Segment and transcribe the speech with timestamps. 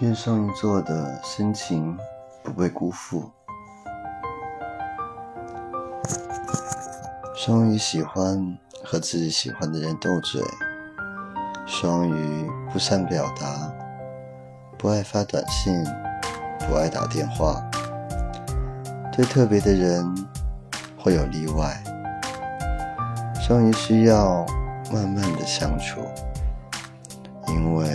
[0.00, 1.94] 愿双鱼座的深情
[2.42, 3.30] 不被辜负。
[7.36, 10.42] 双鱼喜欢和自己喜欢的人斗嘴，
[11.66, 13.70] 双鱼不善表达，
[14.78, 15.84] 不爱发短信，
[16.66, 17.62] 不爱打电话。
[19.12, 20.02] 对特别的人
[20.98, 21.76] 会有例外。
[23.38, 24.46] 双鱼需要
[24.90, 26.00] 慢慢的相处，
[27.48, 27.86] 因为。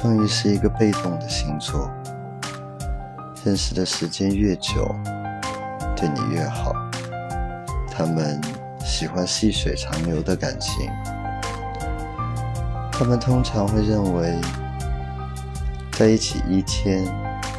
[0.00, 1.90] 双鱼是一个被动的星座，
[3.44, 4.96] 认识的时间越久，
[5.94, 6.72] 对你越好。
[7.92, 8.40] 他们
[8.82, 10.88] 喜欢细水长流的感情，
[12.90, 14.34] 他们通常会认为，
[15.92, 17.04] 在一起一天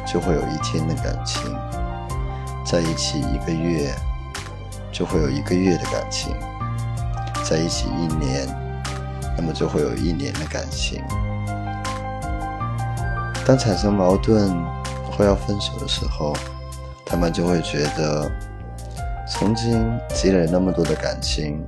[0.04, 1.40] 就会有一天的感情，
[2.66, 3.94] 在一起一个月
[4.90, 6.34] 就会有一个月的感情，
[7.44, 8.48] 在一起一年，
[9.38, 11.00] 那么就会有一年的感情。
[13.44, 14.50] 当产生矛盾
[15.10, 16.32] 或要分手的时候，
[17.04, 18.30] 他们就会觉得，
[19.28, 21.60] 曾经积累那么多的感情，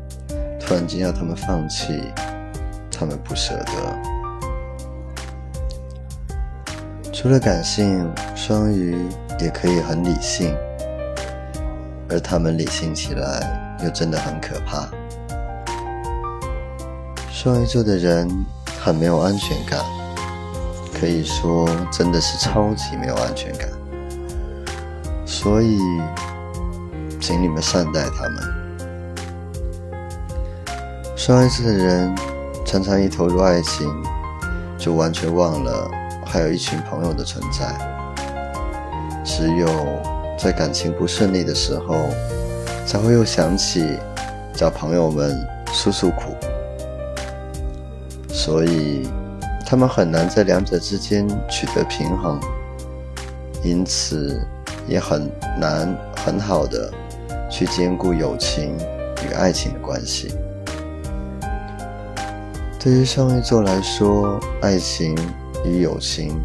[0.59, 2.01] 突然间要他们放弃，
[2.91, 3.99] 他们不舍得。
[7.13, 9.07] 除了感性，双鱼
[9.41, 10.55] 也可以很理性，
[12.09, 14.89] 而他们理性起来又真的很可怕。
[17.31, 18.29] 双鱼座的人
[18.81, 19.81] 很没有安全感。
[21.05, 23.69] 可以说，真的是超级没有安全感，
[25.27, 25.79] 所以，
[27.21, 28.43] 请你们善待他们。
[31.15, 32.17] 双鱼座的人
[32.65, 33.87] 常常一投入爱情，
[34.79, 35.91] 就完全忘了
[36.25, 37.77] 还有一群朋友的存在，
[39.23, 39.69] 只有
[40.39, 42.09] 在感情不顺利的时候，
[42.87, 43.99] 才会又想起
[44.55, 45.39] 找朋友们
[45.71, 46.35] 诉诉苦，
[48.31, 49.07] 所以。
[49.75, 52.39] 他们很难在两者之间取得平衡，
[53.65, 54.41] 因此
[54.87, 56.89] 也很难很好的
[57.51, 58.77] 去兼顾友情
[59.27, 60.33] 与爱情的关系。
[62.79, 65.13] 对于双鱼座来说，爱情
[65.65, 66.41] 与友情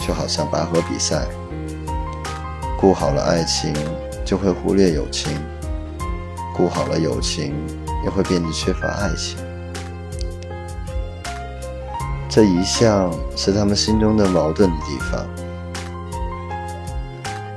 [0.00, 1.26] 就好像拔河比赛，
[2.80, 3.74] 顾好了爱情
[4.24, 5.30] 就会忽略友情，
[6.56, 7.54] 顾好了友情
[8.02, 9.36] 也会变得缺乏爱情。
[12.34, 15.22] 这一向是他们心中的矛盾的地方。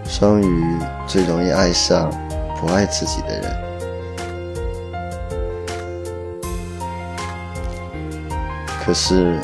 [0.05, 0.77] 双鱼
[1.07, 2.11] 最容易爱上
[2.59, 3.55] 不爱自己的人，
[8.85, 9.39] 可是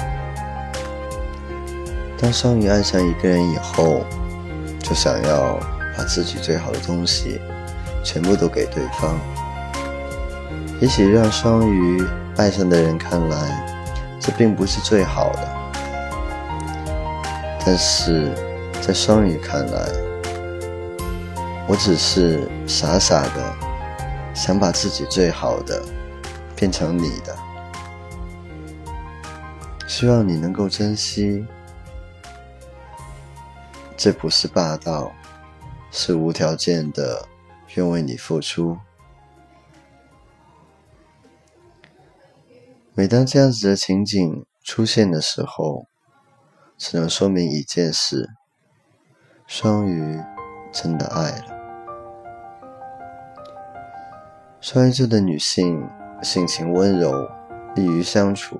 [2.19, 4.01] 当双鱼爱上一个人以后，
[4.79, 5.57] 就想要
[5.97, 7.39] 把自己最好的东西
[8.03, 9.17] 全部都给对方。
[10.81, 12.05] 也许让双鱼
[12.35, 13.70] 爱上的人看来。
[14.21, 15.71] 这并不是最好的，
[17.65, 18.31] 但是
[18.79, 19.89] 在双鱼看来，
[21.67, 23.53] 我只是傻傻的
[24.35, 25.81] 想把自己最好的
[26.55, 27.35] 变成你的，
[29.87, 31.43] 希望你能够珍惜。
[33.97, 35.11] 这不是霸道，
[35.91, 37.27] 是无条件的
[37.73, 38.77] 愿为你付出。
[42.93, 45.85] 每当这样子的情景出现的时候，
[46.77, 48.29] 只能说明一件事：
[49.47, 50.19] 双鱼
[50.73, 51.45] 真的爱了。
[54.59, 55.87] 双鱼座的女性
[56.21, 57.29] 性情温柔，
[57.77, 58.59] 易于相处，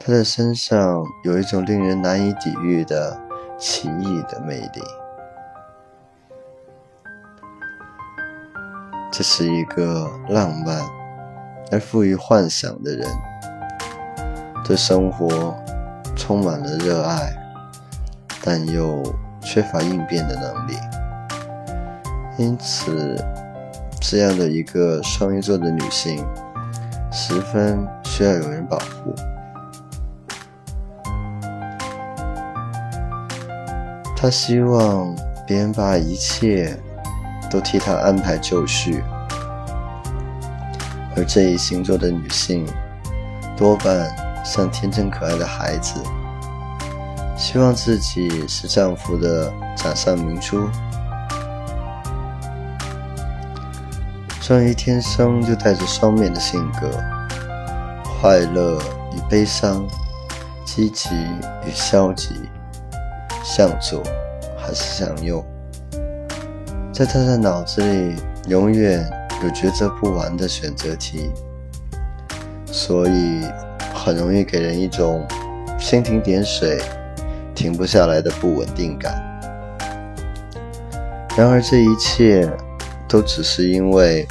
[0.00, 3.16] 她的身上有一种令人难以抵御的
[3.56, 4.82] 奇异的魅力。
[9.12, 11.03] 这是一个浪漫。
[11.74, 13.04] 而富于幻想的人，
[14.64, 15.52] 对生活
[16.14, 17.34] 充满了热爱，
[18.44, 19.02] 但又
[19.42, 20.76] 缺乏应变的能力。
[22.38, 23.16] 因此，
[24.00, 26.24] 这样的一个双鱼座的女性，
[27.10, 29.12] 十分需要有人保护。
[34.16, 35.12] 她希望
[35.44, 36.78] 别人把一切
[37.50, 39.02] 都替她安排就绪。
[41.16, 42.66] 而这一星座的女性，
[43.56, 46.00] 多半像天真可爱的孩子，
[47.36, 50.68] 希望自己是丈夫的掌上明珠。
[54.40, 56.90] 双鱼天生就带着双面的性格，
[58.20, 58.78] 快乐
[59.12, 59.86] 与悲伤，
[60.64, 61.14] 积极
[61.64, 62.28] 与消极，
[63.42, 64.02] 向左
[64.58, 65.42] 还是向右，
[66.92, 68.16] 在他的脑子里
[68.48, 69.08] 永远。
[69.42, 71.30] 有抉择不完的选择题，
[72.66, 73.42] 所以
[73.92, 75.26] 很容易给人一种
[75.78, 76.80] 蜻蜓点水、
[77.54, 79.14] 停不下来的不稳定感。
[81.36, 82.48] 然而，这一切
[83.08, 84.26] 都只是因为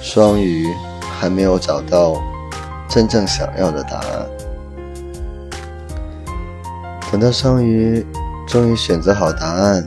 [0.00, 0.66] 双鱼
[1.00, 2.20] 还没有找到
[2.88, 4.26] 真正想要的答案。
[7.12, 8.04] 等到双鱼
[8.48, 9.86] 终于选择好答案、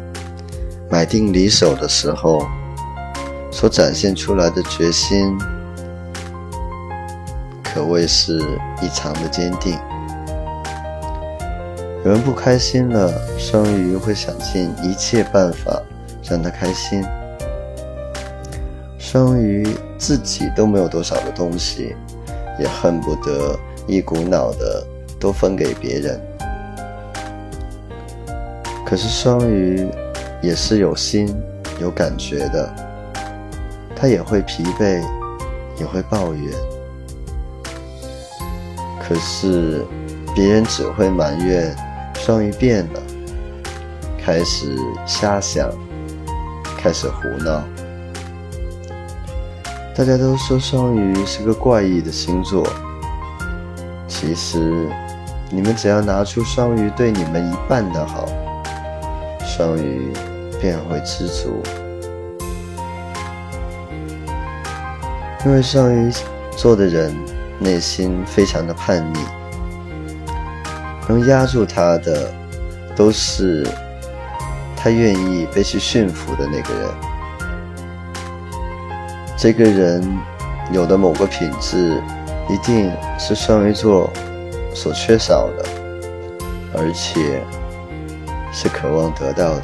[0.89, 2.45] 买定离手的时候，
[3.51, 5.37] 所展现出来的决心，
[7.63, 8.39] 可谓是
[8.81, 9.77] 异常的坚定。
[12.05, 15.81] 有人不开心了，双鱼会想尽一切办法
[16.23, 17.03] 让他开心。
[18.97, 19.67] 双鱼
[19.97, 21.95] 自己都没有多少的东西，
[22.59, 24.85] 也恨不得一股脑的
[25.19, 26.21] 都分给别人。
[28.85, 29.89] 可是双鱼
[30.41, 31.27] 也是有心、
[31.81, 32.73] 有感觉的，
[33.99, 35.03] 他也会疲惫，
[35.77, 36.53] 也会抱怨。
[39.01, 39.85] 可是
[40.33, 41.75] 别人只会埋怨
[42.15, 43.01] 双鱼变了，
[44.23, 44.73] 开始
[45.05, 45.69] 瞎想，
[46.77, 47.61] 开始胡闹。
[49.93, 52.65] 大家都说双鱼是个怪异的星座，
[54.07, 54.87] 其实
[55.51, 58.25] 你们只要拿出双鱼对你们一半的好。
[59.43, 60.13] 双鱼
[60.61, 61.61] 便会知足，
[65.45, 66.11] 因为双鱼
[66.55, 67.15] 座的人
[67.59, 69.19] 内心非常的叛逆，
[71.07, 72.31] 能压住他的
[72.95, 73.67] 都是
[74.75, 76.89] 他愿意被去驯服的那个人。
[79.37, 80.05] 这个人
[80.71, 82.01] 有的某个品质，
[82.49, 84.11] 一定是双鱼座
[84.73, 85.65] 所缺少的，
[86.75, 87.41] 而且。
[88.51, 89.63] 是渴望得到的，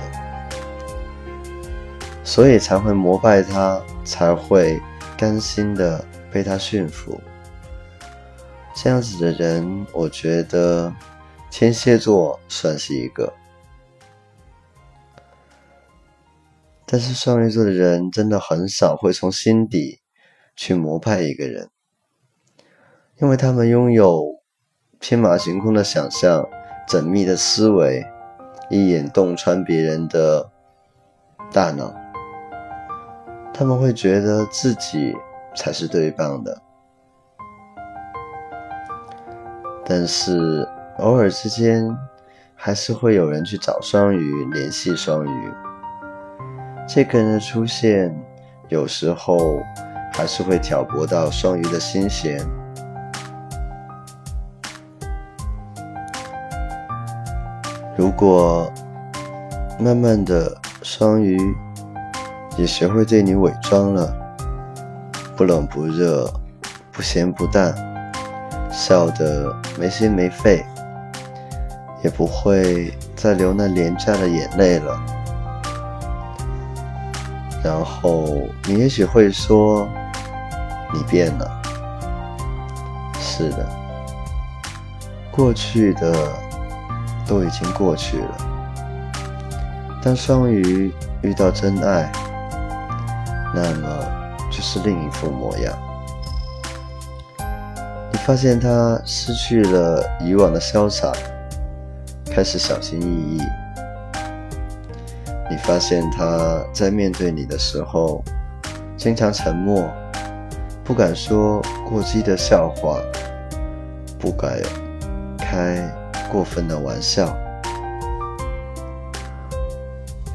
[2.24, 4.80] 所以才会膜拜他，才会
[5.18, 7.20] 甘心的被他驯服。
[8.76, 10.94] 这样子的人，我觉得
[11.50, 13.34] 天蝎座算是一个，
[16.86, 20.02] 但是双鱼座的人真的很少会从心底
[20.56, 21.70] 去膜拜一个人，
[23.22, 24.24] 因为他们拥有
[25.00, 26.48] 天马行空的想象、
[26.88, 28.06] 缜密的思维。
[28.68, 30.52] 一眼洞穿别人的
[31.52, 31.94] 大脑，
[33.58, 35.16] 他们会觉得自己
[35.56, 36.62] 才是最棒的。
[39.86, 40.68] 但是
[40.98, 41.88] 偶尔之间，
[42.54, 45.54] 还是会有人去找双鱼，联系双鱼。
[46.86, 48.14] 这个人的出现，
[48.68, 49.62] 有时候
[50.12, 52.46] 还是会挑拨到双鱼的心弦。
[57.96, 58.70] 如果
[59.80, 61.38] 慢慢的双鱼
[62.58, 64.16] 也学会对你伪装了，
[65.36, 66.32] 不冷不热，
[66.92, 67.74] 不咸不淡，
[68.72, 70.66] 笑得没心没肺，
[72.04, 75.00] 也不会再流那廉价的眼泪了。
[77.64, 78.26] 然后
[78.66, 79.88] 你也许会说，
[80.94, 81.62] 你变了。
[83.20, 83.68] 是的，
[85.32, 86.14] 过去的。
[87.28, 88.38] 都已经过去了。
[90.04, 90.94] 当双鱼
[91.24, 92.12] 遇到真爱，
[93.56, 93.88] 那么
[94.52, 95.74] 就是另一副模样。
[98.12, 101.12] 你发现他失去了以往的潇洒，
[102.26, 103.42] 开始小心翼翼。
[105.50, 108.22] 你发现他在面对你的时候，
[108.98, 109.90] 经常沉默，
[110.84, 113.00] 不敢说过激的笑话，
[114.20, 114.60] 不敢
[115.38, 115.82] 开。
[116.32, 117.34] 过分的玩笑，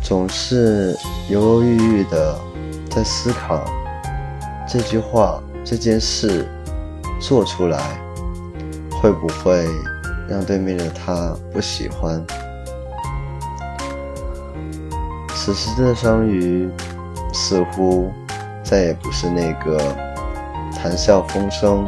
[0.01, 0.97] 总是
[1.29, 2.39] 犹犹豫豫的
[2.91, 3.65] 在思考
[4.69, 6.47] 这句话、这件事
[7.21, 7.79] 做出来
[8.91, 9.65] 会不会
[10.29, 12.23] 让对面的他不喜欢。
[15.35, 16.69] 此时的双鱼
[17.33, 18.11] 似乎
[18.63, 19.79] 再也不是那个
[20.77, 21.87] 谈笑风生、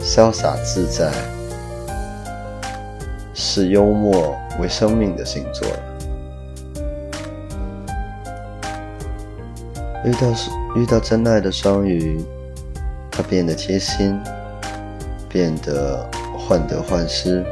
[0.00, 1.12] 潇洒自在。
[3.36, 5.93] 视幽默为生命的星座了。
[10.04, 10.28] 遇到
[10.76, 12.22] 遇到真爱的双鱼，
[13.10, 14.20] 他变得贴心，
[15.28, 17.44] 变得患得患失，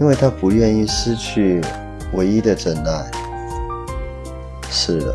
[0.00, 1.60] 因为他不愿意失去
[2.14, 3.10] 唯一的真爱。
[4.70, 5.14] 是的，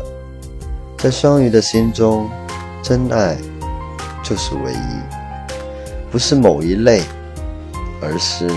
[0.98, 2.30] 在双鱼的心中，
[2.82, 3.36] 真爱
[4.22, 5.56] 就是唯一，
[6.10, 7.02] 不是某一类，
[8.00, 8.48] 而是。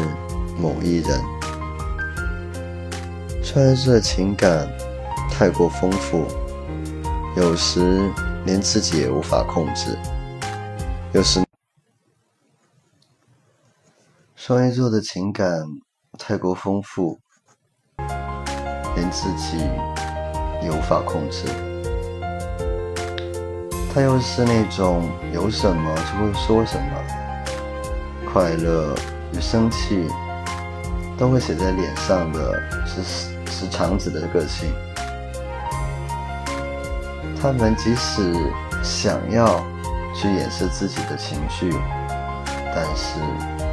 [0.55, 1.19] 某一人，
[3.41, 4.69] 双鱼座的情感
[5.31, 6.27] 太过丰富，
[7.35, 8.11] 有时
[8.45, 9.97] 连自己也无法控制。
[11.13, 11.43] 有时，
[14.35, 15.65] 双鱼座的情感
[16.19, 17.19] 太过丰富，
[18.95, 19.57] 连自己
[20.61, 21.47] 也无法控制。
[23.91, 28.95] 他又是那种有什么就会说什么，快乐
[29.33, 30.07] 与生气
[31.17, 34.71] 都会写在脸上的，是是是长子的个性。
[37.43, 38.33] 他们即使
[38.81, 39.61] 想要
[40.15, 41.69] 去掩饰自己的情绪，
[42.73, 43.19] 但是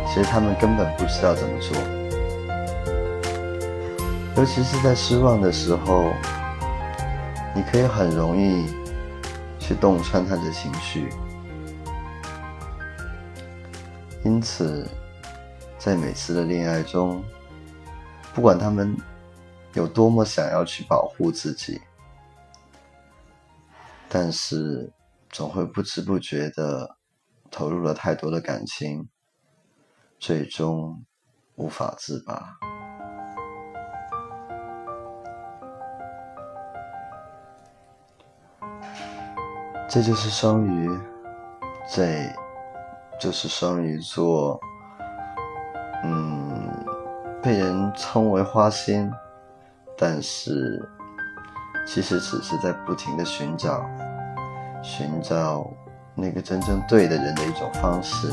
[0.08, 1.76] 其实他们根本不知道怎么做。
[4.36, 6.12] 尤其是在失望的时候，
[7.54, 8.66] 你可以很容易
[9.60, 11.08] 去洞穿他的情绪。
[14.24, 14.84] 因此，
[15.78, 17.22] 在每次的恋爱中，
[18.34, 18.96] 不管他们
[19.74, 21.80] 有多么想要去保护自己。
[24.12, 24.92] 但是，
[25.28, 26.96] 总会不知不觉的
[27.48, 29.08] 投入了太多的感情，
[30.18, 31.04] 最终
[31.54, 32.58] 无法自拔。
[39.88, 41.00] 这就是双鱼，
[41.88, 42.04] 这
[43.20, 44.58] 就是双鱼座。
[46.02, 46.68] 嗯，
[47.40, 49.08] 被人称为花心，
[49.96, 50.84] 但是。
[51.92, 53.84] 其实只是在不停的寻找，
[54.80, 55.68] 寻找
[56.14, 58.32] 那个真正对的人的一种方式。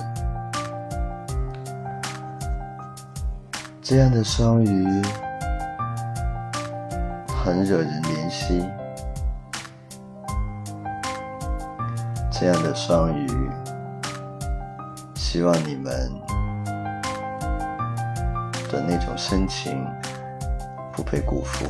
[3.82, 5.02] 这样的双鱼
[7.28, 8.64] 很惹人怜惜，
[12.32, 13.50] 这样的双鱼，
[15.16, 16.14] 希望你们
[18.72, 19.84] 的那种深情
[20.94, 21.66] 不被辜负。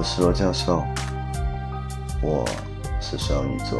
[0.00, 0.82] 我是罗教授，
[2.22, 2.48] 我
[3.02, 3.78] 是双鱼座。